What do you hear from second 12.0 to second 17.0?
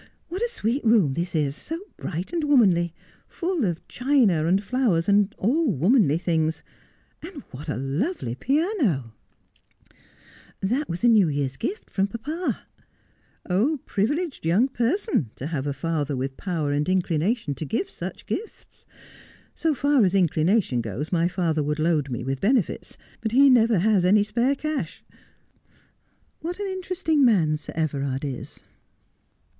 papa ''Privileged young person, to have a father with power and